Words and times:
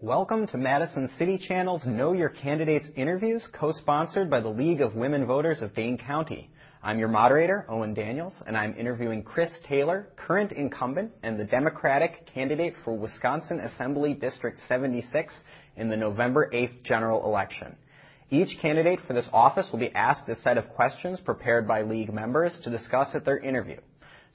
Welcome 0.00 0.46
to 0.46 0.56
Madison 0.56 1.10
City 1.18 1.38
Channel's 1.38 1.84
Know 1.84 2.12
Your 2.12 2.28
Candidates 2.28 2.86
interviews, 2.94 3.42
co-sponsored 3.52 4.30
by 4.30 4.38
the 4.38 4.48
League 4.48 4.80
of 4.80 4.94
Women 4.94 5.26
Voters 5.26 5.60
of 5.60 5.74
Dane 5.74 5.98
County. 5.98 6.50
I'm 6.84 7.00
your 7.00 7.08
moderator, 7.08 7.66
Owen 7.68 7.94
Daniels, 7.94 8.34
and 8.46 8.56
I'm 8.56 8.76
interviewing 8.78 9.24
Chris 9.24 9.50
Taylor, 9.68 10.10
current 10.14 10.52
incumbent 10.52 11.10
and 11.24 11.36
the 11.36 11.42
Democratic 11.42 12.32
candidate 12.32 12.74
for 12.84 12.96
Wisconsin 12.96 13.58
Assembly 13.58 14.14
District 14.14 14.60
76 14.68 15.34
in 15.74 15.88
the 15.88 15.96
November 15.96 16.48
8th 16.54 16.84
general 16.84 17.24
election. 17.24 17.74
Each 18.30 18.56
candidate 18.62 19.00
for 19.04 19.14
this 19.14 19.28
office 19.32 19.68
will 19.72 19.80
be 19.80 19.92
asked 19.96 20.28
a 20.28 20.40
set 20.42 20.58
of 20.58 20.68
questions 20.68 21.18
prepared 21.18 21.66
by 21.66 21.82
League 21.82 22.14
members 22.14 22.56
to 22.62 22.70
discuss 22.70 23.16
at 23.16 23.24
their 23.24 23.38
interview. 23.38 23.80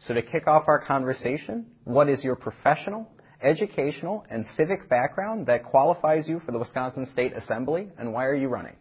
So 0.08 0.14
to 0.14 0.22
kick 0.22 0.46
off 0.46 0.66
our 0.68 0.84
conversation, 0.84 1.68
what 1.86 2.10
is 2.10 2.22
your 2.22 2.36
professional, 2.36 3.10
educational, 3.44 4.26
and 4.30 4.46
civic 4.56 4.90
background 4.90 5.46
that 5.48 5.64
qualifies 5.64 6.28
you 6.28 6.42
for 6.46 6.52
the 6.52 6.60
Wisconsin 6.60 7.08
State 7.12 7.34
Assembly, 7.36 7.90
and 7.98 8.14
why 8.14 8.26
are 8.26 8.36
you 8.36 8.48
running? 8.48 8.76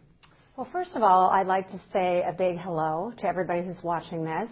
Well, 0.55 0.67
first 0.71 0.95
of 0.95 1.01
all, 1.01 1.29
I'd 1.29 1.47
like 1.47 1.67
to 1.69 1.81
say 1.91 2.23
a 2.23 2.31
big 2.31 2.57
hello 2.57 3.11
to 3.17 3.27
everybody 3.27 3.65
who's 3.65 3.81
watching 3.83 4.23
this 4.23 4.49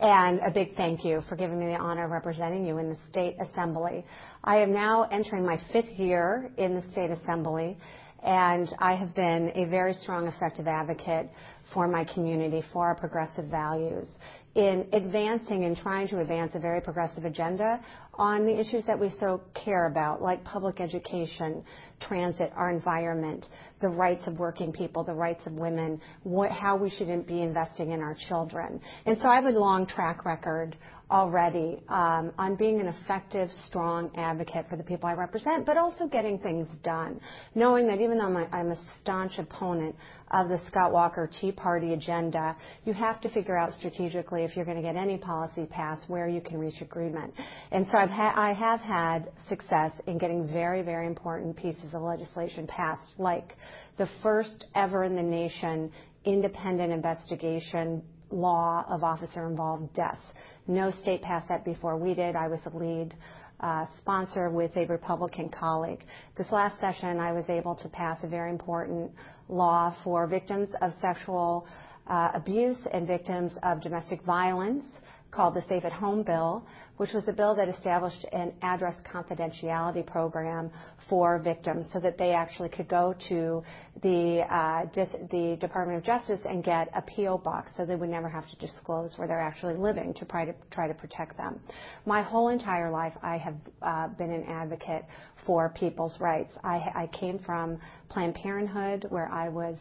and 0.00 0.40
a 0.40 0.50
big 0.50 0.74
thank 0.76 1.04
you 1.04 1.20
for 1.28 1.36
giving 1.36 1.58
me 1.58 1.66
the 1.66 1.76
honor 1.76 2.04
of 2.04 2.10
representing 2.10 2.66
you 2.66 2.78
in 2.78 2.88
the 2.88 2.96
State 3.08 3.36
Assembly. 3.40 4.04
I 4.42 4.58
am 4.58 4.72
now 4.72 5.04
entering 5.12 5.46
my 5.46 5.58
fifth 5.72 5.98
year 5.98 6.50
in 6.56 6.74
the 6.74 6.82
State 6.90 7.10
Assembly, 7.10 7.78
and 8.22 8.72
I 8.78 8.94
have 8.94 9.14
been 9.14 9.52
a 9.54 9.64
very 9.64 9.94
strong, 9.94 10.26
effective 10.26 10.68
advocate 10.68 11.28
for 11.74 11.88
my 11.88 12.04
community, 12.04 12.62
for 12.72 12.86
our 12.86 12.94
progressive 12.94 13.46
values, 13.46 14.06
in 14.54 14.86
advancing 14.92 15.64
and 15.64 15.76
trying 15.76 16.06
to 16.08 16.20
advance 16.20 16.54
a 16.54 16.60
very 16.60 16.80
progressive 16.80 17.24
agenda 17.24 17.80
on 18.14 18.44
the 18.44 18.60
issues 18.60 18.84
that 18.86 18.98
we 18.98 19.10
so 19.18 19.40
care 19.54 19.86
about, 19.86 20.20
like 20.20 20.44
public 20.44 20.80
education, 20.80 21.64
transit, 22.00 22.52
our 22.54 22.70
environment, 22.70 23.46
the 23.80 23.88
rights 23.88 24.26
of 24.26 24.38
working 24.38 24.72
people, 24.72 25.02
the 25.02 25.14
rights 25.14 25.44
of 25.46 25.54
women, 25.54 26.00
what, 26.22 26.50
how 26.50 26.76
we 26.76 26.90
should 26.90 27.26
be 27.26 27.40
investing 27.40 27.92
in 27.92 28.00
our 28.00 28.16
children. 28.28 28.80
And 29.06 29.16
so 29.20 29.28
I 29.28 29.36
have 29.36 29.46
a 29.46 29.58
long 29.58 29.86
track 29.86 30.24
record 30.24 30.76
already 31.12 31.82
um, 31.88 32.32
on 32.38 32.56
being 32.56 32.80
an 32.80 32.86
effective, 32.88 33.50
strong 33.66 34.10
advocate 34.16 34.66
for 34.68 34.76
the 34.76 34.82
people 34.82 35.08
I 35.08 35.12
represent, 35.12 35.66
but 35.66 35.76
also 35.76 36.08
getting 36.08 36.38
things 36.38 36.66
done. 36.82 37.20
Knowing 37.54 37.86
that 37.88 38.00
even 38.00 38.18
though 38.18 38.46
I'm 38.50 38.70
a, 38.70 38.76
staunch 39.00 39.38
opponent 39.38 39.94
of 40.30 40.48
the 40.48 40.58
Scott 40.68 40.92
Walker 40.92 41.28
Tea 41.40 41.52
Party 41.52 41.92
agenda, 41.92 42.56
you 42.84 42.92
have 42.94 43.20
to 43.20 43.28
figure 43.28 43.56
out 43.56 43.72
strategically 43.72 44.44
if 44.44 44.56
you're 44.56 44.64
going 44.64 44.76
to 44.76 44.82
get 44.82 44.96
any 44.96 45.18
policy 45.18 45.66
passed 45.66 46.08
where 46.08 46.28
you 46.28 46.40
can 46.40 46.58
reach 46.58 46.80
agreement. 46.80 47.34
And 47.70 47.86
so 47.90 47.98
I 47.98 48.54
have 48.58 48.80
had 48.80 49.30
success 49.48 49.92
in 50.06 50.18
getting 50.18 50.48
very, 50.48 50.82
very 50.82 51.06
important 51.06 51.56
pieces 51.56 51.92
of 51.92 52.02
legislation 52.02 52.66
passed, 52.66 53.18
like 53.18 53.56
the 53.98 54.08
first 54.22 54.66
ever 54.74 55.04
in 55.04 55.14
the 55.14 55.22
nation 55.22 55.92
independent 56.24 56.92
investigation 56.92 58.02
law 58.32 58.84
of 58.88 59.04
officer 59.04 59.46
involved 59.46 59.92
deaths. 59.94 60.20
No 60.66 60.90
state 61.02 61.22
passed 61.22 61.48
that 61.48 61.64
before 61.64 61.96
we 61.96 62.14
did. 62.14 62.34
I 62.36 62.48
was 62.48 62.60
the 62.64 62.76
lead 62.76 63.14
uh, 63.60 63.86
sponsor 63.98 64.50
with 64.50 64.76
a 64.76 64.86
Republican 64.86 65.48
colleague. 65.48 66.02
This 66.36 66.50
last 66.50 66.80
session, 66.80 67.20
I 67.20 67.32
was 67.32 67.48
able 67.48 67.74
to 67.76 67.88
pass 67.88 68.18
a 68.22 68.26
very 68.28 68.50
important 68.50 69.10
law 69.48 69.94
for 70.02 70.26
victims 70.26 70.68
of 70.80 70.92
sexual 71.00 71.66
uh, 72.06 72.30
abuse 72.34 72.78
and 72.92 73.06
victims 73.06 73.52
of 73.62 73.80
domestic 73.80 74.22
violence 74.22 74.84
called 75.32 75.54
the 75.54 75.62
Safe 75.62 75.84
at 75.84 75.92
Home 75.92 76.22
Bill, 76.22 76.64
which 76.98 77.12
was 77.14 77.26
a 77.26 77.32
bill 77.32 77.54
that 77.56 77.66
established 77.66 78.24
an 78.32 78.52
address 78.60 78.94
confidentiality 79.10 80.06
program 80.06 80.70
for 81.08 81.38
victims 81.38 81.88
so 81.92 81.98
that 82.00 82.18
they 82.18 82.32
actually 82.32 82.68
could 82.68 82.86
go 82.86 83.14
to 83.28 83.62
the, 84.02 84.44
uh, 84.50 84.84
the 85.30 85.56
Department 85.58 85.98
of 85.98 86.04
Justice 86.04 86.40
and 86.44 86.62
get 86.62 86.88
a 86.94 87.00
P.O. 87.02 87.38
box 87.38 87.70
so 87.76 87.86
they 87.86 87.96
would 87.96 88.10
never 88.10 88.28
have 88.28 88.48
to 88.50 88.56
disclose 88.56 89.14
where 89.16 89.26
they're 89.26 89.40
actually 89.40 89.74
living 89.74 90.12
to 90.14 90.26
try 90.26 90.44
to, 90.44 90.54
try 90.70 90.86
to 90.86 90.94
protect 90.94 91.36
them. 91.38 91.58
My 92.04 92.22
whole 92.22 92.50
entire 92.50 92.90
life, 92.90 93.14
I 93.22 93.38
have 93.38 93.54
uh, 93.80 94.08
been 94.08 94.30
an 94.30 94.44
advocate 94.44 95.06
for 95.46 95.70
people's 95.70 96.20
rights. 96.20 96.52
I, 96.62 96.76
I 96.94 97.10
came 97.18 97.38
from 97.38 97.78
Planned 98.10 98.34
Parenthood, 98.34 99.06
where 99.08 99.28
I 99.32 99.48
was 99.48 99.76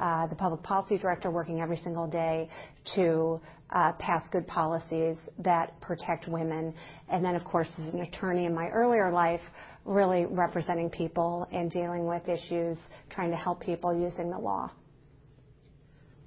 uh, 0.00 0.26
the 0.26 0.34
public 0.34 0.62
policy 0.62 0.98
director 0.98 1.30
working 1.30 1.60
every 1.60 1.78
single 1.78 2.06
day 2.06 2.48
to 2.94 3.40
uh, 3.70 3.92
pass 3.92 4.26
good 4.30 4.46
policies 4.46 5.16
that 5.38 5.78
protect 5.80 6.28
women. 6.28 6.74
And 7.08 7.24
then, 7.24 7.34
of 7.34 7.44
course, 7.44 7.68
as 7.78 7.94
an 7.94 8.00
attorney 8.00 8.44
in 8.44 8.54
my 8.54 8.68
earlier 8.68 9.10
life, 9.10 9.40
really 9.84 10.26
representing 10.26 10.90
people 10.90 11.48
and 11.52 11.70
dealing 11.70 12.06
with 12.06 12.28
issues, 12.28 12.78
trying 13.10 13.30
to 13.30 13.36
help 13.36 13.60
people 13.60 13.98
using 13.98 14.30
the 14.30 14.38
law. 14.38 14.70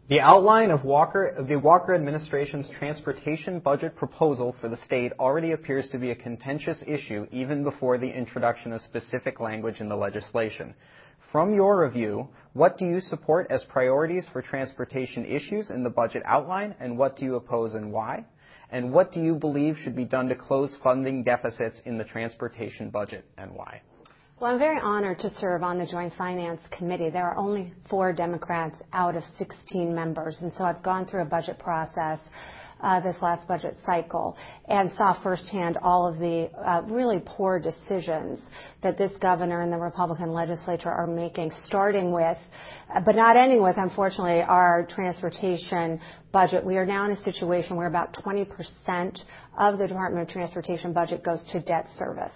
The 0.10 0.20
outline 0.20 0.72
of 0.72 0.84
Walker, 0.84 1.46
the 1.48 1.58
Walker 1.58 1.96
administration's 1.96 2.68
transportation 2.78 3.60
budget 3.60 3.96
proposal 3.96 4.54
for 4.60 4.68
the 4.68 4.76
state 4.76 5.14
already 5.18 5.54
appears 5.54 5.88
to 5.90 5.98
be 5.98 6.12
a 6.12 6.16
contentious 6.16 6.84
issue 6.86 7.28
even 7.32 7.64
before 7.64 7.98
the 7.98 8.10
introduction 8.10 8.74
of 8.74 8.82
specific 8.82 9.40
language 9.40 9.80
in 9.80 9.88
the 9.88 9.96
legislation. 9.96 10.74
From 11.32 11.54
your 11.54 11.80
review, 11.82 12.28
what 12.52 12.78
do 12.78 12.86
you 12.86 13.00
support 13.00 13.48
as 13.50 13.64
priorities 13.64 14.28
for 14.34 14.42
transportation 14.42 15.26
issues 15.26 15.70
in 15.70 15.82
the 15.82 15.90
budget 15.90 16.24
outline, 16.26 16.76
and 16.82 16.98
what 16.98 17.16
do 17.16 17.24
you 17.24 17.36
oppose 17.36 17.74
and 17.74 17.94
why? 17.94 18.26
And 18.70 18.92
what 18.92 19.14
do 19.14 19.22
you 19.22 19.36
believe 19.36 19.78
should 19.78 19.96
be 19.96 20.04
done 20.04 20.28
to 20.28 20.36
close 20.36 20.76
funding 20.84 21.24
deficits 21.24 21.82
in 21.86 21.98
the 21.98 22.04
transportation 22.04 22.90
budget, 22.90 23.24
and 23.38 23.54
why? 23.54 23.82
Well, 24.42 24.52
I'm 24.52 24.58
very 24.58 24.80
honored 24.80 25.20
to 25.20 25.30
serve 25.40 25.62
on 25.62 25.78
the 25.78 25.86
Joint 25.86 26.14
Finance 26.18 26.62
Committee. 26.76 27.12
There 27.12 27.28
are 27.28 27.38
only 27.38 27.72
four 27.88 28.12
Democrats 28.12 28.76
out 28.92 29.16
of 29.16 29.22
16 29.38 29.94
members, 29.94 30.40
and 30.42 30.52
so 30.54 30.64
I've 30.64 30.82
gone 30.82 31.06
through 31.06 31.22
a 31.22 31.26
budget 31.26 31.60
process 31.60 32.18
uh, 32.82 33.00
this 33.02 33.16
last 33.22 33.48
budget 33.48 33.78
cycle 33.86 34.36
and 34.68 34.92
saw 34.98 35.22
firsthand 35.22 35.78
all 35.84 36.08
of 36.08 36.18
the 36.18 36.50
uh, 36.58 36.82
really 36.88 37.22
poor 37.24 37.60
decisions 37.60 38.40
that 38.82 38.98
this 38.98 39.12
governor 39.22 39.62
and 39.62 39.72
the 39.72 39.78
Republican 39.78 40.32
legislature 40.32 40.90
are 40.90 41.06
making, 41.06 41.52
starting 41.66 42.12
with, 42.12 42.38
but 43.06 43.16
not 43.16 43.38
ending 43.38 43.62
with, 43.62 43.76
unfortunately, 43.78 44.42
our 44.42 44.88
transportation 44.90 46.00
budget. 46.32 46.66
We 46.66 46.78
are 46.78 46.86
now 46.86 47.06
in 47.06 47.12
a 47.12 47.24
situation 47.24 47.76
where 47.76 47.86
about 47.86 48.18
20% 48.26 49.20
of 49.60 49.78
the 49.78 49.88
Department 49.88 50.28
of 50.28 50.34
Transportation 50.34 50.94
budget 50.94 51.24
goes 51.24 51.44
to 51.52 51.60
debt 51.60 51.86
service. 52.00 52.34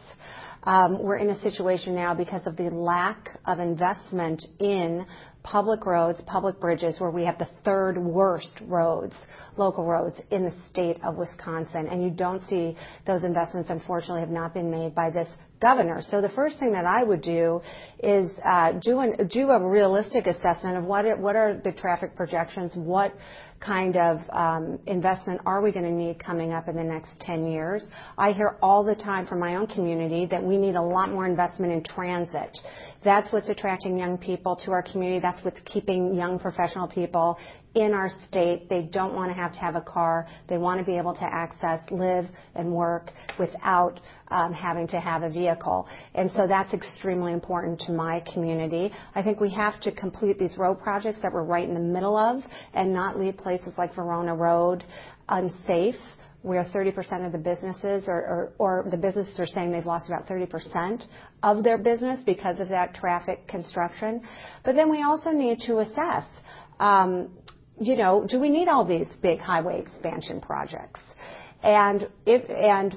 Um, 0.66 1.04
we're 1.04 1.18
in 1.18 1.30
a 1.30 1.40
situation 1.42 1.94
now 1.94 2.16
because 2.16 2.48
of 2.48 2.58
the 2.58 2.70
lack 2.72 3.30
of 3.46 3.60
investment 3.60 4.44
in 4.60 5.06
public 5.46 5.86
roads, 5.86 6.20
public 6.26 6.60
bridges, 6.60 7.00
where 7.00 7.12
we 7.12 7.24
have 7.24 7.38
the 7.38 7.48
third 7.64 7.98
worst 7.98 8.60
roads, 8.64 9.14
local 9.58 9.86
roads 9.86 10.20
in 10.32 10.44
the 10.44 10.52
state 10.70 10.98
of 11.04 11.16
Wisconsin. 11.18 11.88
And 11.88 12.04
you 12.04 12.10
don't 12.10 12.42
see 12.50 12.76
those 13.06 13.24
investments, 13.24 13.70
unfortunately, 13.70 14.22
have 14.22 14.32
not 14.32 14.56
been 14.56 14.72
made 14.72 14.96
by 14.96 15.12
this 15.12 15.28
governor. 15.62 16.02
So 16.02 16.20
the 16.20 16.30
first 16.30 16.60
thing 16.60 16.74
that 16.74 16.86
I 16.86 17.04
would 17.04 17.22
do 17.22 17.62
is 18.00 18.32
uh, 18.44 18.74
do, 18.82 19.00
an, 19.00 19.28
do 19.32 19.50
a 19.52 19.70
realistic 19.70 20.26
assessment 20.28 20.78
of 20.78 20.84
what, 20.84 21.06
it, 21.06 21.18
what 21.18 21.36
are 21.36 21.62
the 21.64 21.72
traffic 21.72 22.16
projections, 22.16 22.76
what 22.76 23.14
kind 23.60 23.98
of 23.98 24.20
um, 24.30 24.80
investment 24.86 25.42
are 25.46 25.62
we 25.62 25.72
going 25.72 25.86
to 25.86 25.92
need 25.92 26.20
coming 26.24 26.52
up 26.52 26.68
in 26.68 26.76
the 26.76 26.84
next 26.84 27.10
10 27.22 27.50
years. 27.50 27.86
I 28.18 28.32
hear 28.32 28.58
all 28.62 28.84
the 28.84 28.96
time 28.96 29.26
from 29.26 29.40
my 29.40 29.56
own 29.56 29.68
community 29.68 30.28
that 30.30 30.44
we 30.44 30.58
need 30.58 30.76
a 30.76 30.82
lot 30.82 31.10
more 31.10 31.26
investment 31.26 31.72
in 31.72 31.84
transit. 31.84 32.58
That's 33.04 33.32
what's 33.32 33.50
attracting 33.50 33.98
young 33.98 34.18
people 34.18 34.56
to 34.66 34.72
our 34.72 34.84
community. 34.84 35.20
That's 35.22 35.35
what's 35.44 35.60
keeping 35.66 36.16
young 36.16 36.40
professional 36.40 36.88
people 36.88 37.38
in 37.76 37.94
our 37.94 38.10
state. 38.28 38.70
They 38.70 38.84
don't 38.84 39.14
want 39.14 39.30
to 39.32 39.36
have 39.36 39.54
to 39.54 39.60
have 39.60 39.76
a 39.76 39.82
car. 39.82 40.28
They 40.48 40.58
want 40.58 40.80
to 40.80 40.86
be 40.86 40.98
able 40.98 41.14
to 41.14 41.24
access, 41.24 41.80
live, 41.92 42.26
and 42.56 42.72
work 42.72 43.12
without 43.38 44.00
um, 44.30 44.54
having 44.54 44.88
to 44.88 45.00
have 45.00 45.24
a 45.24 45.30
vehicle. 45.30 45.88
And 46.14 46.32
so 46.32 46.48
that's 46.48 46.74
extremely 46.74 47.34
important 47.34 47.80
to 47.82 47.92
my 47.92 48.24
community. 48.34 48.92
I 49.14 49.22
think 49.22 49.40
we 49.40 49.50
have 49.52 49.80
to 49.82 49.92
complete 49.92 50.40
these 50.40 50.58
road 50.58 50.82
projects 50.82 51.20
that 51.22 51.32
we're 51.34 51.44
right 51.44 51.68
in 51.68 51.74
the 51.74 51.80
middle 51.80 52.18
of 52.18 52.42
and 52.74 52.94
not 52.94 53.20
leave 53.20 53.38
places 53.38 53.74
like 53.78 53.94
Verona 53.96 54.36
Road 54.36 54.84
unsafe 55.28 55.96
where 56.46 56.64
30% 56.64 57.26
of 57.26 57.32
the 57.32 57.38
businesses 57.38 58.04
or, 58.08 58.88
the 58.92 58.98
businesses 58.98 59.40
are 59.40 59.48
saying 59.48 59.72
they've 59.72 59.86
lost 59.86 60.08
about 60.08 60.28
30% 60.28 61.04
of 61.42 61.64
their 61.64 61.78
business 61.78 62.20
because 62.26 62.60
of 62.60 62.70
that 62.70 62.94
traffic 62.94 63.48
construction. 63.48 64.22
But 64.64 64.76
then 64.76 64.92
we 64.92 65.02
also 65.02 65.32
need 65.32 65.60
to 65.62 65.80
assess 65.80 66.26
um, 66.80 67.32
you 67.80 67.96
know, 67.96 68.26
do 68.30 68.40
we 68.40 68.50
need 68.50 68.68
all 68.68 68.86
these 68.86 69.08
big 69.22 69.40
highway 69.40 69.82
expansion 69.82 70.40
projects? 70.40 71.02
And 71.64 72.08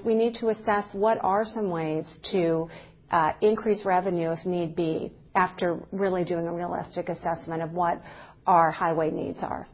we 0.04 0.14
need 0.14 0.34
to 0.36 0.48
assess 0.48 0.92
what 0.92 1.18
are 1.22 1.44
some 1.46 1.70
ways 1.70 2.06
to 2.32 2.68
uh, 3.10 3.32
increase 3.40 3.84
revenue 3.84 4.32
if 4.32 4.44
need 4.44 4.76
be 4.76 5.12
after 5.34 5.80
really 5.90 6.24
doing 6.24 6.46
a 6.46 6.52
realistic 6.52 7.08
assessment 7.08 7.62
of 7.62 7.72
what 7.72 8.02
our 8.46 8.70
highway 8.70 9.10
needs 9.10 9.38
are. 9.42 9.66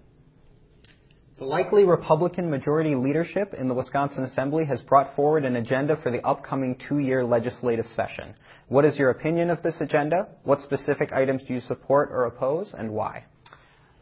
The 1.36 1.44
likely 1.44 1.82
Republican 1.82 2.48
majority 2.48 2.94
leadership 2.94 3.54
in 3.54 3.66
the 3.66 3.74
Wisconsin 3.74 4.22
Assembly 4.22 4.64
has 4.66 4.80
brought 4.82 5.16
forward 5.16 5.44
an 5.44 5.56
agenda 5.56 5.96
for 5.96 6.12
the 6.12 6.24
upcoming 6.24 6.78
two-year 6.88 7.24
legislative 7.24 7.86
session. 7.96 8.36
What 8.68 8.84
is 8.84 8.96
your 8.96 9.10
opinion 9.10 9.50
of 9.50 9.60
this 9.60 9.80
agenda? 9.80 10.28
What 10.44 10.60
specific 10.60 11.12
items 11.12 11.42
do 11.42 11.54
you 11.54 11.58
support 11.58 12.10
or 12.12 12.26
oppose, 12.26 12.72
and 12.78 12.88
why? 12.92 13.24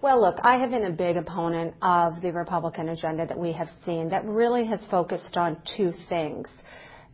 Well, 0.03 0.21
look, 0.21 0.41
I 0.43 0.59
have 0.59 0.73
been 0.73 0.85
a 0.85 0.93
big 0.93 1.17
opponent 1.17 1.73
of 1.81 2.21
the 2.21 2.33
Republican 2.33 2.91
agenda 2.91 3.25
that 3.27 3.39
we 3.39 3.53
have 3.53 3.69
seen 3.87 4.11
that 4.11 4.27
really 4.27 4.67
has 4.67 4.87
focused 4.91 5.39
on 5.39 5.57
two 5.75 5.91
things. 6.11 6.49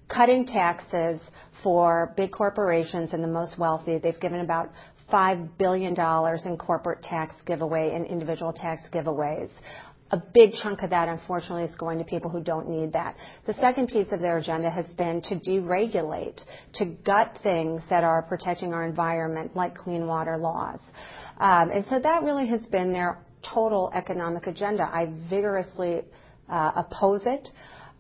Cutting 0.08 0.46
taxes 0.46 1.20
for 1.62 2.12
big 2.16 2.32
corporations 2.32 3.12
and 3.12 3.22
the 3.22 3.28
most 3.28 3.56
wealthy. 3.56 3.98
They've 3.98 4.18
given 4.18 4.40
about 4.40 4.72
$5 5.12 5.48
billion 5.58 5.94
in 6.44 6.58
corporate 6.58 7.04
tax 7.04 7.36
giveaway 7.46 7.92
and 7.94 8.04
individual 8.04 8.52
tax 8.52 8.82
giveaways 8.92 9.50
a 10.10 10.22
big 10.34 10.52
chunk 10.62 10.82
of 10.82 10.90
that, 10.90 11.08
unfortunately, 11.08 11.64
is 11.64 11.74
going 11.76 11.98
to 11.98 12.04
people 12.04 12.30
who 12.30 12.40
don't 12.40 12.68
need 12.68 12.92
that. 12.92 13.16
The 13.46 13.54
second 13.54 13.88
piece 13.88 14.06
of 14.10 14.20
their 14.20 14.38
agenda 14.38 14.70
has 14.70 14.86
been 14.94 15.20
to 15.22 15.36
deregulate, 15.36 16.40
to 16.74 16.84
gut 17.04 17.38
things 17.42 17.82
that 17.90 18.04
are 18.04 18.22
protecting 18.22 18.72
our 18.72 18.84
environment, 18.84 19.54
like 19.54 19.74
clean 19.74 20.06
water 20.06 20.38
laws. 20.38 20.80
Um, 21.38 21.70
and 21.70 21.84
so 21.86 22.00
that 22.00 22.22
really 22.22 22.46
has 22.48 22.62
been 22.66 22.92
their 22.92 23.18
total 23.42 23.90
economic 23.94 24.46
agenda. 24.46 24.84
I 24.84 25.12
vigorously 25.28 26.02
uh, 26.48 26.72
oppose 26.76 27.22
it. 27.26 27.48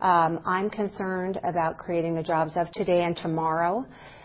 Um, 0.00 0.40
I'm 0.46 0.70
concerned 0.70 1.40
about 1.42 1.76
creating 1.76 2.14
the 2.14 2.22
jobs 2.22 2.52
of 2.56 2.70
today 2.72 3.02
and 3.02 3.16
tomorrow. 3.16 3.84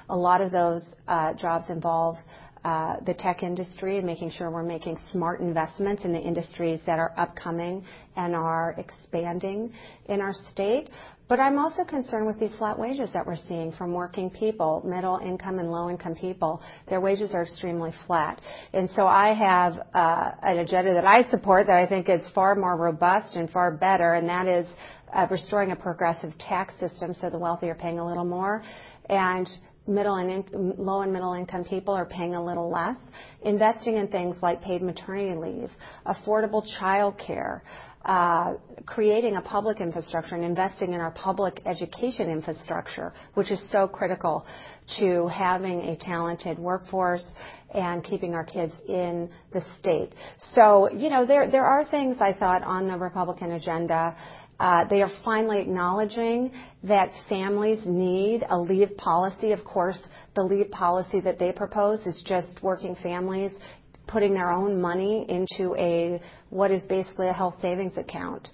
A 0.09 0.15
lot 0.15 0.41
of 0.41 0.51
those 0.51 0.83
uh, 1.07 1.33
jobs 1.33 1.65
involve 1.69 2.17
the 2.63 3.15
tech 3.17 3.43
industry 3.43 3.97
and 3.97 4.05
making 4.05 4.31
sure 4.31 4.49
we're 4.49 4.63
making 4.63 4.97
smart 5.11 5.41
investments 5.41 6.05
in 6.05 6.13
the 6.13 6.19
industries 6.19 6.79
that 6.85 6.99
are 6.99 7.13
upcoming 7.17 7.83
and 8.15 8.35
are 8.35 8.75
expanding 8.77 9.71
in 10.09 10.21
our 10.21 10.33
state. 10.51 10.89
But 11.29 11.39
I'm 11.39 11.57
also 11.57 11.83
concerned 11.83 12.27
with 12.27 12.39
these 12.39 12.55
flat 12.57 12.77
wages 12.77 13.09
that 13.13 13.25
we're 13.25 13.37
seeing 13.47 13.71
from 13.71 13.93
working 13.93 14.29
people, 14.29 14.83
middle 14.85 15.17
income 15.17 15.57
and 15.57 15.71
low 15.71 15.89
income 15.89 16.15
people. 16.15 16.61
Their 16.89 17.01
wages 17.01 17.33
are 17.33 17.43
extremely 17.43 17.91
flat. 18.05 18.41
And 18.73 18.89
so 18.91 19.07
I 19.07 19.33
have 19.33 19.73
uh, 19.93 20.31
an 20.41 20.59
agenda 20.59 20.93
that 20.93 21.05
I 21.05 21.23
support 21.31 21.67
that 21.67 21.77
I 21.77 21.87
think 21.87 22.09
is 22.09 22.21
far 22.35 22.55
more 22.55 22.77
robust 22.77 23.35
and 23.35 23.49
far 23.49 23.71
better, 23.71 24.15
and 24.15 24.27
that 24.27 24.47
is 24.47 24.67
uh, 25.13 25.27
restoring 25.31 25.71
a 25.71 25.75
progressive 25.75 26.37
tax 26.39 26.77
system 26.79 27.13
so 27.19 27.29
the 27.29 27.39
wealthy 27.39 27.69
are 27.69 27.75
paying 27.75 27.99
a 27.99 28.05
little 28.05 28.25
more 28.25 28.63
and 29.09 29.49
middle 29.87 30.15
and 30.15 30.77
low 30.79 31.01
and 31.01 31.11
middle 31.11 31.33
income 31.33 31.63
people 31.65 31.93
are 31.93 32.05
paying 32.05 32.35
a 32.35 32.43
little 32.43 32.69
less, 32.69 32.97
investing 33.43 33.95
in 33.95 34.07
things 34.07 34.35
like 34.41 34.61
paid 34.61 34.81
maternity 34.81 35.35
leave, 35.35 35.69
affordable 36.05 36.63
child 36.79 37.15
care, 37.25 37.63
uh, 38.05 38.53
creating 38.85 39.37
a 39.37 39.41
public 39.41 39.79
infrastructure 39.79 40.35
and 40.35 40.43
investing 40.43 40.93
in 40.93 40.99
our 40.99 41.11
public 41.11 41.61
education 41.65 42.29
infrastructure, 42.29 43.13
which 43.33 43.49
is 43.49 43.61
so 43.71 43.87
critical 43.87 44.45
to 44.99 45.27
having 45.27 45.79
a 45.87 45.95
talented 45.95 46.59
workforce 46.59 47.23
and 47.73 48.03
keeping 48.03 48.33
our 48.33 48.43
kids 48.43 48.73
in 48.89 49.29
the 49.53 49.63
state. 49.79 50.13
So, 50.53 50.91
you 50.91 51.09
know, 51.09 51.25
there 51.25 51.49
there 51.49 51.65
are 51.65 51.85
things 51.85 52.17
I 52.19 52.33
thought 52.33 52.61
on 52.63 52.87
the 52.87 52.97
Republican 52.97 53.51
agenda 53.53 54.15
they 54.89 55.01
are 55.01 55.11
finally 55.23 55.59
acknowledging 55.59 56.51
that 56.83 57.11
families 57.27 57.79
need 57.85 58.43
a 58.49 58.57
leave 58.57 58.95
policy. 58.97 59.51
Of 59.51 59.63
course, 59.63 59.99
the 60.35 60.43
leave 60.43 60.71
policy 60.71 61.19
that 61.21 61.39
they 61.39 61.51
propose 61.51 61.99
is 62.05 62.21
just 62.25 62.61
working 62.61 62.95
families 63.01 63.51
putting 64.07 64.33
their 64.33 64.51
own 64.51 64.79
money 64.79 65.25
into 65.29 65.75
a 65.75 66.21
what 66.49 66.71
is 66.71 66.81
basically 66.83 67.27
a 67.27 67.33
health 67.33 67.55
savings 67.61 67.97
account. 67.97 68.47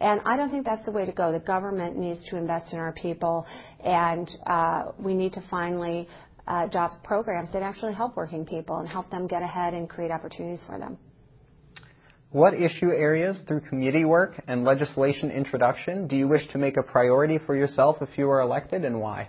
And 0.00 0.20
I 0.24 0.36
don't 0.36 0.50
think 0.50 0.64
that's 0.64 0.84
the 0.84 0.90
way 0.92 1.06
to 1.06 1.12
go. 1.12 1.30
The 1.32 1.38
government 1.38 1.96
needs 1.96 2.24
to 2.30 2.36
invest 2.36 2.72
in 2.72 2.78
our 2.78 2.92
people, 2.92 3.46
and 3.82 4.28
uh, 4.46 4.86
we 4.98 5.14
need 5.14 5.32
to 5.34 5.42
finally 5.48 6.08
uh, 6.48 6.66
adopt 6.68 7.02
programs 7.04 7.52
that 7.52 7.62
actually 7.62 7.94
help 7.94 8.16
working 8.16 8.44
people 8.44 8.78
and 8.78 8.88
help 8.88 9.08
them 9.10 9.26
get 9.26 9.42
ahead 9.42 9.72
and 9.72 9.88
create 9.88 10.10
opportunities 10.10 10.60
for 10.66 10.78
them. 10.78 10.98
What 12.34 12.54
issue 12.54 12.90
areas 12.90 13.38
through 13.46 13.60
committee 13.60 14.04
work 14.04 14.42
and 14.48 14.64
legislation 14.64 15.30
introduction 15.30 16.08
do 16.08 16.16
you 16.16 16.26
wish 16.26 16.48
to 16.48 16.58
make 16.58 16.76
a 16.76 16.82
priority 16.82 17.38
for 17.38 17.54
yourself 17.54 17.98
if 18.00 18.08
you 18.18 18.28
are 18.28 18.40
elected, 18.40 18.84
and 18.84 19.00
why? 19.00 19.28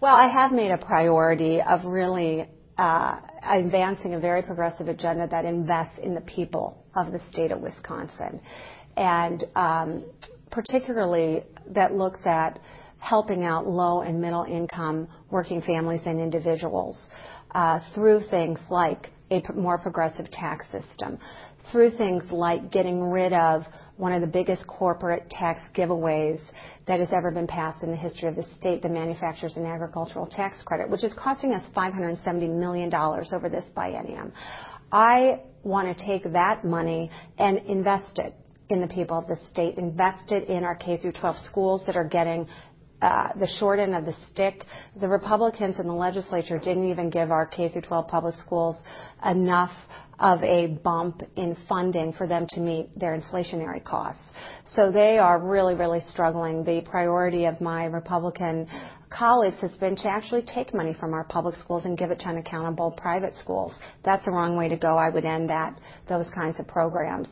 Well, 0.00 0.14
I 0.14 0.28
have 0.28 0.50
made 0.50 0.70
a 0.70 0.78
priority 0.78 1.60
of 1.60 1.84
really 1.84 2.48
uh, 2.78 3.16
advancing 3.46 4.14
a 4.14 4.18
very 4.18 4.40
progressive 4.40 4.88
agenda 4.88 5.28
that 5.30 5.44
invests 5.44 5.98
in 6.02 6.14
the 6.14 6.22
people 6.22 6.82
of 6.94 7.12
the 7.12 7.20
state 7.30 7.52
of 7.52 7.60
Wisconsin, 7.60 8.40
and 8.96 9.44
um, 9.54 10.04
particularly 10.50 11.42
that 11.74 11.92
looks 11.92 12.20
at 12.24 12.58
helping 13.00 13.44
out 13.44 13.66
low 13.66 14.00
and 14.00 14.18
middle 14.18 14.44
income 14.44 15.08
working 15.30 15.60
families 15.60 16.00
and 16.06 16.18
individuals 16.18 16.98
uh, 17.54 17.80
through 17.94 18.22
things 18.30 18.58
like 18.70 19.10
a 19.30 19.42
more 19.52 19.78
progressive 19.78 20.30
tax 20.30 20.64
system, 20.70 21.18
through 21.70 21.90
things 21.96 22.24
like 22.30 22.70
getting 22.70 23.10
rid 23.10 23.32
of 23.32 23.62
one 23.96 24.12
of 24.12 24.20
the 24.20 24.26
biggest 24.26 24.66
corporate 24.66 25.28
tax 25.30 25.60
giveaways 25.74 26.40
that 26.86 27.00
has 27.00 27.08
ever 27.12 27.30
been 27.30 27.46
passed 27.46 27.82
in 27.82 27.90
the 27.90 27.96
history 27.96 28.28
of 28.28 28.36
the 28.36 28.44
state, 28.56 28.82
the 28.82 28.88
Manufacturers 28.88 29.56
and 29.56 29.66
Agricultural 29.66 30.26
Tax 30.26 30.62
Credit, 30.62 30.88
which 30.88 31.04
is 31.04 31.14
costing 31.14 31.52
us 31.52 31.64
$570 31.74 32.48
million 32.58 32.92
over 32.94 33.48
this 33.48 33.64
biennium. 33.76 34.32
I 34.92 35.40
want 35.62 35.96
to 35.96 36.04
take 36.04 36.24
that 36.32 36.64
money 36.64 37.10
and 37.38 37.58
invest 37.66 38.18
it 38.18 38.34
in 38.68 38.80
the 38.80 38.86
people 38.86 39.18
of 39.18 39.26
the 39.26 39.36
state, 39.50 39.76
invest 39.76 40.32
it 40.32 40.48
in 40.48 40.64
our 40.64 40.74
K 40.74 40.96
through 40.96 41.12
12 41.12 41.36
schools 41.50 41.84
that 41.86 41.96
are 41.96 42.08
getting 42.08 42.46
Uh, 43.04 43.28
the 43.38 43.46
short 43.58 43.78
end 43.78 43.94
of 43.94 44.06
the 44.06 44.14
stick. 44.32 44.64
The 44.98 45.06
Republicans 45.06 45.78
in 45.78 45.86
the 45.86 45.92
legislature 45.92 46.58
didn't 46.58 46.88
even 46.88 47.10
give 47.10 47.30
our 47.30 47.44
K 47.44 47.68
through 47.68 47.82
12 47.82 48.08
public 48.08 48.34
schools 48.36 48.78
enough 49.22 49.72
of 50.18 50.42
a 50.42 50.68
bump 50.68 51.20
in 51.36 51.54
funding 51.68 52.14
for 52.14 52.26
them 52.26 52.46
to 52.48 52.60
meet 52.60 52.98
their 52.98 53.20
inflationary 53.20 53.84
costs. 53.84 54.22
So 54.68 54.90
they 54.90 55.18
are 55.18 55.38
really, 55.38 55.74
really 55.74 56.00
struggling. 56.00 56.64
The 56.64 56.80
priority 56.80 57.44
of 57.44 57.60
my 57.60 57.84
Republican 57.84 58.68
colleagues 59.10 59.60
has 59.60 59.72
been 59.76 59.96
to 59.96 60.08
actually 60.08 60.42
take 60.42 60.72
money 60.72 60.94
from 60.98 61.12
our 61.12 61.24
public 61.24 61.56
schools 61.56 61.84
and 61.84 61.98
give 61.98 62.10
it 62.10 62.20
to 62.20 62.28
unaccountable 62.28 62.92
private 62.92 63.34
schools. 63.36 63.74
That's 64.02 64.24
the 64.24 64.30
wrong 64.30 64.56
way 64.56 64.68
to 64.70 64.78
go. 64.78 64.96
I 64.96 65.10
would 65.10 65.26
end 65.26 65.50
that, 65.50 65.78
those 66.08 66.26
kinds 66.34 66.58
of 66.58 66.66
programs. 66.66 67.28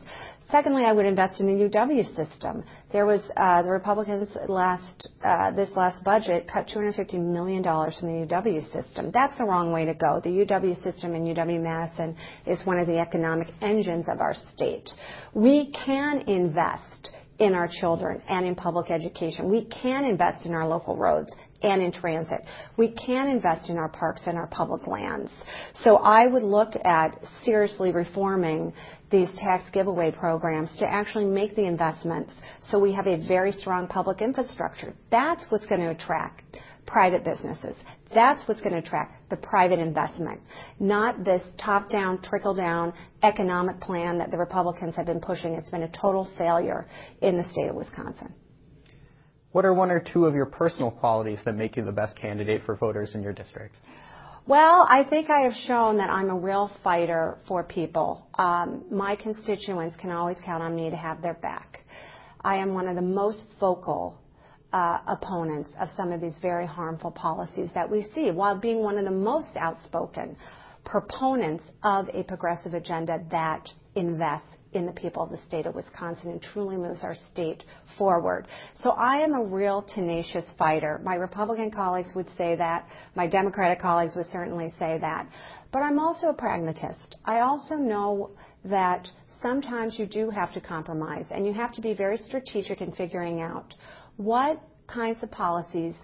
Secondly, 0.52 0.84
I 0.84 0.92
would 0.92 1.06
invest 1.06 1.40
in 1.40 1.46
the 1.46 1.64
UW 1.66 2.04
system. 2.14 2.62
There 2.92 3.06
was 3.06 3.22
uh, 3.38 3.62
the 3.62 3.70
Republicans 3.70 4.28
last 4.48 5.08
uh, 5.24 5.50
this 5.52 5.70
last 5.74 6.04
budget 6.04 6.46
cut 6.46 6.68
250 6.68 7.16
million 7.18 7.62
dollars 7.62 7.96
from 7.98 8.08
the 8.08 8.26
UW 8.26 8.70
system. 8.70 9.10
That's 9.14 9.38
the 9.38 9.44
wrong 9.44 9.72
way 9.72 9.86
to 9.86 9.94
go. 9.94 10.20
The 10.22 10.28
UW 10.28 10.80
system 10.82 11.14
in 11.14 11.24
UW 11.24 11.58
Madison 11.62 12.14
is 12.46 12.64
one 12.66 12.78
of 12.78 12.86
the 12.86 12.98
economic 12.98 13.48
engines 13.62 14.10
of 14.10 14.20
our 14.20 14.34
state. 14.52 14.90
We 15.32 15.72
can 15.72 16.20
invest 16.28 17.12
in 17.38 17.54
our 17.54 17.66
children 17.80 18.20
and 18.28 18.44
in 18.44 18.54
public 18.54 18.90
education. 18.90 19.48
We 19.50 19.64
can 19.64 20.04
invest 20.04 20.44
in 20.44 20.52
our 20.52 20.68
local 20.68 20.98
roads 20.98 21.32
and 21.62 21.82
in 21.82 21.92
transit. 21.92 22.40
We 22.76 22.92
can 22.92 23.28
invest 23.28 23.70
in 23.70 23.76
our 23.76 23.88
parks 23.88 24.22
and 24.26 24.36
our 24.36 24.46
public 24.48 24.86
lands. 24.86 25.30
So 25.82 25.96
I 25.96 26.26
would 26.26 26.42
look 26.42 26.74
at 26.84 27.18
seriously 27.44 27.92
reforming 27.92 28.72
these 29.10 29.28
tax 29.38 29.70
giveaway 29.70 30.10
programs 30.10 30.76
to 30.78 30.90
actually 30.90 31.26
make 31.26 31.54
the 31.54 31.66
investments 31.66 32.32
so 32.68 32.78
we 32.78 32.92
have 32.92 33.06
a 33.06 33.26
very 33.28 33.52
strong 33.52 33.86
public 33.86 34.22
infrastructure. 34.22 34.94
That's 35.10 35.44
what's 35.50 35.66
going 35.66 35.82
to 35.82 35.90
attract 35.90 36.42
private 36.86 37.24
businesses. 37.24 37.76
That's 38.14 38.46
what's 38.46 38.60
going 38.60 38.72
to 38.72 38.78
attract 38.78 39.30
the 39.30 39.36
private 39.36 39.78
investment, 39.78 40.40
not 40.78 41.24
this 41.24 41.42
top-down, 41.58 42.20
trickle-down 42.22 42.92
economic 43.22 43.80
plan 43.80 44.18
that 44.18 44.30
the 44.30 44.36
Republicans 44.36 44.96
have 44.96 45.06
been 45.06 45.20
pushing. 45.20 45.54
It's 45.54 45.70
been 45.70 45.84
a 45.84 45.92
total 45.92 46.28
failure 46.36 46.86
in 47.22 47.38
the 47.38 47.44
state 47.52 47.68
of 47.68 47.76
Wisconsin. 47.76 48.34
What 49.52 49.66
are 49.66 49.74
one 49.74 49.90
or 49.90 50.00
two 50.00 50.24
of 50.24 50.34
your 50.34 50.46
personal 50.46 50.90
qualities 50.90 51.38
that 51.44 51.54
make 51.54 51.76
you 51.76 51.84
the 51.84 51.92
best 51.92 52.16
candidate 52.16 52.62
for 52.64 52.74
voters 52.74 53.14
in 53.14 53.22
your 53.22 53.34
district? 53.34 53.76
Well, 54.46 54.86
I 54.88 55.04
think 55.04 55.30
I 55.30 55.42
have 55.42 55.52
shown 55.52 55.98
that 55.98 56.10
I'm 56.10 56.30
a 56.30 56.34
real 56.34 56.70
fighter 56.82 57.38
for 57.46 57.62
people. 57.62 58.26
Um, 58.34 58.84
my 58.90 59.14
constituents 59.14 59.96
can 60.00 60.10
always 60.10 60.38
count 60.44 60.62
on 60.62 60.74
me 60.74 60.90
to 60.90 60.96
have 60.96 61.22
their 61.22 61.34
back. 61.34 61.84
I 62.42 62.56
am 62.56 62.74
one 62.74 62.88
of 62.88 62.96
the 62.96 63.02
most 63.02 63.44
vocal 63.60 64.18
uh, 64.72 64.98
opponents 65.06 65.70
of 65.78 65.88
some 65.96 66.10
of 66.12 66.20
these 66.20 66.34
very 66.40 66.66
harmful 66.66 67.10
policies 67.10 67.68
that 67.74 67.88
we 67.88 68.06
see, 68.14 68.30
while 68.30 68.58
being 68.58 68.82
one 68.82 68.98
of 68.98 69.04
the 69.04 69.10
most 69.10 69.56
outspoken 69.56 70.36
proponents 70.84 71.62
of 71.84 72.08
a 72.08 72.24
progressive 72.24 72.74
agenda 72.74 73.22
that 73.30 73.68
invests 73.94 74.48
in 74.72 74.86
the 74.86 74.92
people 74.92 75.22
of 75.22 75.30
the 75.30 75.38
state 75.46 75.66
of 75.66 75.74
Wisconsin 75.74 76.30
and 76.30 76.42
truly 76.42 76.76
moves 76.76 77.00
our 77.02 77.14
state 77.30 77.62
forward. 77.98 78.46
So 78.80 78.90
I 78.90 79.22
am 79.22 79.34
a 79.34 79.44
real 79.44 79.82
tenacious 79.94 80.44
fighter. 80.58 81.00
My 81.04 81.14
Republican 81.14 81.70
colleagues 81.70 82.14
would 82.14 82.28
say 82.36 82.56
that. 82.56 82.88
My 83.14 83.26
Democratic 83.26 83.80
colleagues 83.80 84.16
would 84.16 84.26
certainly 84.32 84.72
say 84.78 84.98
that. 84.98 85.28
But 85.72 85.80
I'm 85.80 85.98
also 85.98 86.28
a 86.28 86.34
pragmatist. 86.34 87.16
I 87.24 87.40
also 87.40 87.74
know 87.74 88.30
that 88.64 89.08
sometimes 89.42 89.98
you 89.98 90.06
do 90.06 90.30
have 90.30 90.52
to 90.54 90.60
compromise 90.60 91.26
and 91.30 91.46
you 91.46 91.52
have 91.52 91.72
to 91.74 91.80
be 91.80 91.94
very 91.94 92.16
strategic 92.16 92.80
in 92.80 92.92
figuring 92.92 93.40
out 93.40 93.74
what 94.16 94.62
kinds 94.86 95.22
of 95.22 95.30
policies 95.30 95.94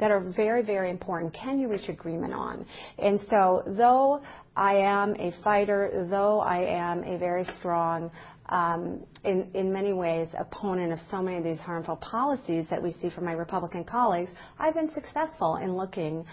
that 0.00 0.10
are 0.10 0.20
very, 0.20 0.62
very 0.62 0.90
important 0.90 1.32
can 1.32 1.58
you 1.60 1.68
reach 1.68 1.88
agreement 1.88 2.34
on? 2.34 2.66
And 2.98 3.20
so, 3.28 3.62
though 3.66 4.20
I 4.56 4.76
am 4.76 5.14
a 5.16 5.32
fighter, 5.44 6.06
though 6.10 6.40
I 6.40 6.62
am 6.64 7.04
a 7.04 7.18
very 7.18 7.44
strong, 7.58 8.10
um, 8.48 9.00
in, 9.24 9.48
in 9.54 9.72
many 9.72 9.92
ways, 9.92 10.28
opponent 10.36 10.92
of 10.92 10.98
so 11.10 11.22
many 11.22 11.38
of 11.38 11.44
these 11.44 11.60
harmful 11.60 11.96
policies 11.96 12.66
that 12.68 12.82
we 12.82 12.92
see 13.00 13.10
from 13.10 13.24
my 13.24 13.32
Republican 13.32 13.84
colleagues, 13.84 14.30
I've 14.58 14.74
been 14.74 14.92
successful 14.92 15.56
in 15.56 15.76
looking 15.76 16.24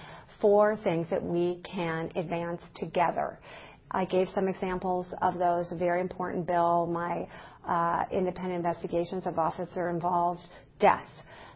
for 0.41 0.77
things 0.83 1.07
that 1.11 1.23
we 1.23 1.61
can 1.63 2.11
advance 2.15 2.61
together. 2.75 3.39
I 3.91 4.05
gave 4.05 4.27
some 4.35 4.47
examples 4.47 5.07
of 5.21 5.37
those. 5.37 5.71
A 5.71 5.75
very 5.75 6.01
important 6.01 6.45
bill, 6.45 6.87
my 6.87 7.27
uh, 7.67 8.03
independent 8.11 8.65
investigations 8.65 9.25
of 9.25 9.37
officer 9.37 9.89
involved 9.89 10.41
deaths. 10.79 11.09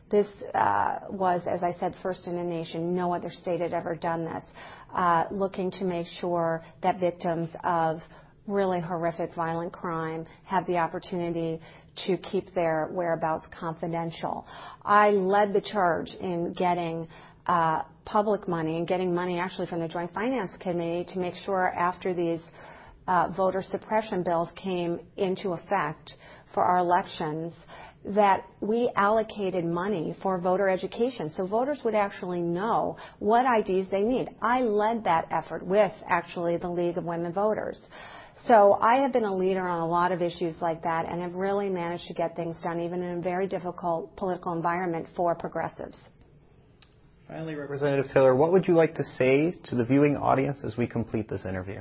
This 0.10 0.28
uh, 0.54 1.00
was, 1.10 1.42
as 1.50 1.64
I 1.64 1.72
said, 1.80 1.96
first 2.04 2.28
in 2.28 2.38
a 2.38 2.44
nation. 2.44 2.94
No 2.94 3.14
other 3.14 3.32
state 3.32 3.62
had 3.62 3.74
ever 3.74 3.96
done 3.96 4.26
this. 4.26 4.44
Uh, 4.94 5.24
looking 5.32 5.72
to 5.72 5.86
make 5.86 6.08
sure 6.20 6.62
that 6.84 7.00
victims 7.00 7.50
of 7.64 8.02
really 8.48 8.82
horrific 8.82 9.34
violent 9.34 9.72
crime 9.72 10.26
have 10.44 10.66
the 10.68 10.78
opportunity 10.78 11.62
to 12.08 12.18
keep 12.18 12.54
their 12.54 12.90
whereabouts 12.92 13.46
confidential. 13.58 14.46
I 14.84 15.12
led 15.12 15.54
the 15.54 15.62
charge 15.62 16.10
in 16.20 16.54
getting 16.54 17.08
public 18.12 18.46
money 18.46 18.78
and 18.78 18.88
getting 18.88 19.16
money 19.16 19.40
actually 19.40 19.66
from 19.68 19.80
the 19.80 19.88
Joint 19.88 20.14
Finance 20.14 20.52
Committee 20.60 21.06
to 21.14 21.20
make 21.20 21.34
sure 21.46 21.68
after 21.70 22.14
these 22.14 22.42
uh, 23.08 23.30
voter 23.38 23.62
suppression 23.62 24.22
bills 24.22 24.50
came 24.62 25.00
into 25.16 25.52
effect 25.52 26.16
for 26.54 26.62
our 26.62 26.80
elections 26.80 27.54
that 28.04 28.44
we 28.60 28.92
allocated 28.98 29.64
money 29.64 30.14
for 30.22 30.38
voter 30.42 30.68
education 30.68 31.30
so 31.30 31.46
voters 31.46 31.80
would 31.86 31.96
actually 31.96 32.42
know 32.42 32.98
what 33.20 33.46
IDs 33.60 33.90
they 33.90 34.02
need. 34.02 34.28
I 34.42 34.60
led 34.62 35.06
that 35.06 35.28
effort 35.32 35.66
with 35.66 35.94
actually 36.06 36.58
the 36.58 36.70
League 36.70 36.98
of 36.98 37.06
Women 37.06 37.32
Voters. 37.32 37.80
So 38.46 38.78
I 38.82 39.02
have 39.04 39.14
been 39.14 39.24
a 39.24 39.36
leader 39.36 39.66
on 39.66 39.80
a 39.80 39.88
lot 39.88 40.12
of 40.12 40.22
issues 40.22 40.56
like 40.62 40.84
that 40.84 41.06
and 41.06 41.22
have 41.22 41.36
really 41.36 41.70
managed 41.70 42.08
to 42.08 42.14
get 42.14 42.36
things 42.36 42.58
done 42.62 42.82
even 42.82 43.02
in 43.04 43.20
a 43.20 43.22
very 43.22 43.48
difficult 43.48 44.18
political 44.18 44.52
environment 44.52 45.08
for 45.16 45.34
progressives. 45.34 45.98
Finally, 47.32 47.56
Representative 47.56 48.12
Taylor, 48.14 48.36
what 48.36 48.52
would 48.52 48.68
you 48.68 48.74
like 48.74 48.94
to 48.96 49.06
say 49.18 49.56
to 49.70 49.76
the 49.76 49.86
viewing 49.86 50.18
audience 50.18 50.58
as 50.66 50.76
we 50.76 50.86
complete 50.86 51.30
this 51.30 51.46
interview? 51.46 51.80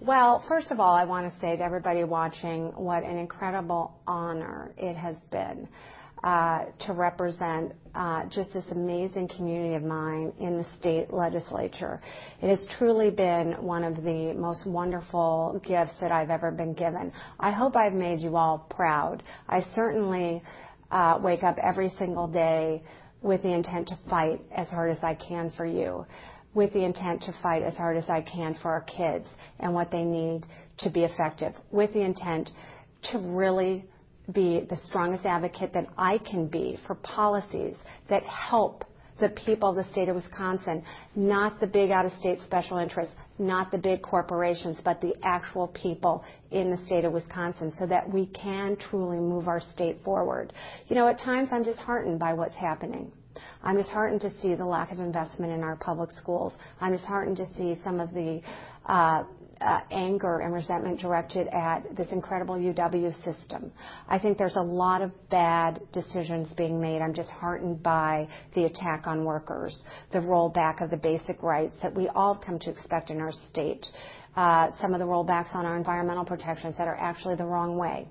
Well, 0.00 0.42
first 0.48 0.70
of 0.70 0.80
all, 0.80 0.94
I 0.94 1.04
want 1.04 1.30
to 1.30 1.38
say 1.38 1.54
to 1.54 1.62
everybody 1.62 2.02
watching 2.02 2.68
what 2.68 3.02
an 3.02 3.18
incredible 3.18 3.92
honor 4.06 4.72
it 4.78 4.96
has 4.96 5.16
been 5.30 5.68
uh, 6.22 6.64
to 6.86 6.94
represent 6.94 7.74
uh, 7.94 8.24
just 8.30 8.54
this 8.54 8.64
amazing 8.70 9.28
community 9.36 9.74
of 9.74 9.82
mine 9.82 10.32
in 10.40 10.56
the 10.56 10.66
state 10.80 11.12
legislature. 11.12 12.00
It 12.40 12.48
has 12.48 12.66
truly 12.78 13.10
been 13.10 13.62
one 13.62 13.84
of 13.84 13.96
the 13.96 14.32
most 14.34 14.66
wonderful 14.66 15.60
gifts 15.62 15.92
that 16.00 16.10
I've 16.10 16.30
ever 16.30 16.50
been 16.50 16.72
given. 16.72 17.12
I 17.38 17.50
hope 17.50 17.76
I've 17.76 17.92
made 17.92 18.20
you 18.20 18.38
all 18.38 18.66
proud. 18.70 19.22
I 19.46 19.60
certainly 19.74 20.42
uh, 20.90 21.18
wake 21.22 21.42
up 21.42 21.58
every 21.62 21.90
single 21.98 22.28
day 22.28 22.82
with 23.24 23.42
the 23.42 23.52
intent 23.52 23.88
to 23.88 23.98
fight 24.08 24.40
as 24.54 24.68
hard 24.68 24.92
as 24.96 25.02
I 25.02 25.14
can 25.14 25.50
for 25.56 25.66
you 25.66 26.06
with 26.54 26.72
the 26.72 26.84
intent 26.84 27.22
to 27.22 27.34
fight 27.42 27.62
as 27.62 27.76
hard 27.76 27.96
as 27.96 28.08
I 28.08 28.20
can 28.22 28.54
for 28.62 28.70
our 28.70 28.82
kids 28.82 29.26
and 29.58 29.74
what 29.74 29.90
they 29.90 30.02
need 30.02 30.46
to 30.78 30.90
be 30.90 31.02
effective, 31.04 31.52
with 31.70 31.92
the 31.92 32.00
intent 32.00 32.50
to 33.10 33.18
really 33.18 33.84
be 34.32 34.60
the 34.70 34.76
strongest 34.84 35.26
advocate 35.26 35.72
that 35.74 35.86
I 35.98 36.18
can 36.18 36.46
be 36.46 36.78
for 36.86 36.94
policies 36.94 37.76
that 38.08 38.22
help 38.22 38.84
the 39.20 39.28
people 39.28 39.70
of 39.70 39.76
the 39.76 39.92
state 39.92 40.08
of 40.08 40.16
Wisconsin, 40.16 40.82
not 41.14 41.60
the 41.60 41.66
big 41.66 41.90
out 41.90 42.06
of 42.06 42.12
state 42.12 42.38
special 42.44 42.78
interests, 42.78 43.14
not 43.38 43.70
the 43.70 43.78
big 43.78 44.02
corporations, 44.02 44.80
but 44.84 45.00
the 45.00 45.14
actual 45.22 45.68
people 45.68 46.24
in 46.50 46.70
the 46.70 46.76
state 46.86 47.04
of 47.04 47.12
Wisconsin 47.12 47.72
so 47.78 47.86
that 47.86 48.08
we 48.08 48.26
can 48.26 48.76
truly 48.76 49.18
move 49.18 49.48
our 49.48 49.60
state 49.72 49.98
forward. 50.04 50.52
You 50.86 50.96
know, 50.96 51.08
at 51.08 51.18
times 51.18 51.48
I'm 51.52 51.64
disheartened 51.64 52.18
by 52.18 52.32
what's 52.32 52.54
happening. 52.54 53.10
I'm 53.64 53.76
disheartened 53.76 54.20
to 54.20 54.30
see 54.40 54.54
the 54.54 54.64
lack 54.64 54.92
of 54.92 55.00
investment 55.00 55.50
in 55.52 55.62
our 55.62 55.76
public 55.76 56.10
schools. 56.12 56.52
I'm 56.80 56.92
disheartened 56.92 57.38
to 57.38 57.46
see 57.54 57.74
some 57.82 57.98
of 57.98 58.12
the 58.12 58.42
uh, 58.86 59.24
uh, 59.60 59.80
anger 59.90 60.40
and 60.40 60.52
resentment 60.52 61.00
directed 61.00 61.48
at 61.48 61.96
this 61.96 62.12
incredible 62.12 62.56
UW 62.56 63.14
system. 63.24 63.72
I 64.06 64.18
think 64.18 64.36
there's 64.36 64.56
a 64.56 64.62
lot 64.62 65.00
of 65.00 65.10
bad 65.30 65.80
decisions 65.92 66.52
being 66.56 66.78
made. 66.78 67.00
I'm 67.00 67.14
disheartened 67.14 67.82
by 67.82 68.28
the 68.54 68.64
attack 68.64 69.06
on 69.06 69.24
workers, 69.24 69.80
the 70.12 70.18
rollback 70.18 70.82
of 70.82 70.90
the 70.90 70.98
basic 70.98 71.42
rights 71.42 71.74
that 71.82 71.94
we 71.94 72.08
all 72.08 72.36
come 72.36 72.58
to 72.60 72.70
expect 72.70 73.08
in 73.08 73.20
our 73.20 73.32
state, 73.48 73.86
uh, 74.36 74.68
some 74.80 74.92
of 74.92 75.00
the 75.00 75.06
rollbacks 75.06 75.54
on 75.54 75.64
our 75.64 75.78
environmental 75.78 76.24
protections 76.24 76.76
that 76.76 76.86
are 76.86 76.96
actually 76.96 77.36
the 77.36 77.46
wrong 77.46 77.78
way. 77.78 78.06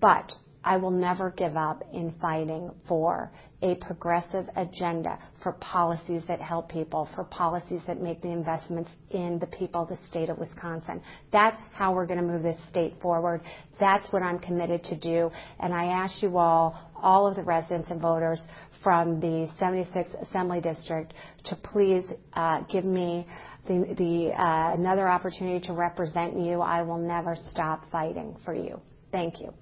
But 0.00 0.32
I 0.66 0.76
will 0.76 0.90
never 0.90 1.30
give 1.30 1.56
up 1.56 1.84
in 1.92 2.12
fighting 2.20 2.72
for 2.88 3.30
a 3.62 3.76
progressive 3.76 4.46
agenda 4.56 5.16
for 5.40 5.52
policies 5.52 6.22
that 6.26 6.40
help 6.40 6.68
people, 6.68 7.08
for 7.14 7.22
policies 7.22 7.80
that 7.86 8.02
make 8.02 8.20
the 8.20 8.30
investments 8.30 8.90
in 9.10 9.38
the 9.38 9.46
people 9.46 9.82
of 9.82 9.88
the 9.88 9.98
state 10.10 10.28
of 10.28 10.38
Wisconsin. 10.38 11.00
That's 11.30 11.60
how 11.72 11.94
we're 11.94 12.04
going 12.04 12.18
to 12.18 12.26
move 12.26 12.42
this 12.42 12.58
state 12.68 12.94
forward. 13.00 13.42
That's 13.78 14.12
what 14.12 14.22
I'm 14.24 14.40
committed 14.40 14.82
to 14.84 14.96
do. 14.96 15.30
And 15.60 15.72
I 15.72 15.84
ask 15.84 16.20
you 16.20 16.36
all, 16.36 16.76
all 17.00 17.28
of 17.28 17.36
the 17.36 17.44
residents 17.44 17.88
and 17.90 18.00
voters 18.00 18.42
from 18.82 19.20
the 19.20 19.48
76th 19.60 20.20
Assembly 20.28 20.60
District 20.60 21.14
to 21.44 21.54
please 21.54 22.04
uh, 22.32 22.62
give 22.62 22.84
me 22.84 23.24
the, 23.68 23.94
the 23.96 24.32
uh, 24.32 24.74
another 24.74 25.08
opportunity 25.08 25.64
to 25.68 25.72
represent 25.74 26.36
you. 26.36 26.60
I 26.60 26.82
will 26.82 26.98
never 26.98 27.36
stop 27.50 27.84
fighting 27.92 28.36
for 28.44 28.52
you. 28.52 28.80
Thank 29.12 29.40
you. 29.40 29.54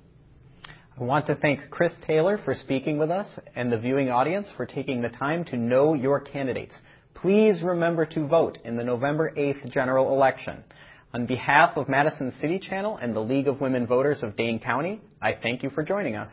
I 0.96 1.02
want 1.02 1.26
to 1.26 1.34
thank 1.34 1.70
Chris 1.70 1.92
Taylor 2.06 2.38
for 2.44 2.54
speaking 2.54 2.98
with 2.98 3.10
us 3.10 3.26
and 3.56 3.72
the 3.72 3.78
viewing 3.78 4.10
audience 4.10 4.46
for 4.56 4.64
taking 4.64 5.02
the 5.02 5.08
time 5.08 5.44
to 5.46 5.56
know 5.56 5.94
your 5.94 6.20
candidates. 6.20 6.72
Please 7.14 7.60
remember 7.62 8.06
to 8.06 8.28
vote 8.28 8.58
in 8.64 8.76
the 8.76 8.84
November 8.84 9.32
8th 9.36 9.72
general 9.72 10.14
election. 10.14 10.62
On 11.12 11.26
behalf 11.26 11.76
of 11.76 11.88
Madison 11.88 12.32
City 12.40 12.60
Channel 12.60 12.96
and 13.02 13.14
the 13.14 13.20
League 13.20 13.48
of 13.48 13.60
Women 13.60 13.88
Voters 13.88 14.22
of 14.22 14.36
Dane 14.36 14.60
County, 14.60 15.00
I 15.20 15.32
thank 15.32 15.64
you 15.64 15.70
for 15.70 15.82
joining 15.82 16.14
us. 16.14 16.30